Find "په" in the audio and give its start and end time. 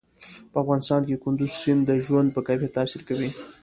0.51-0.57, 2.35-2.41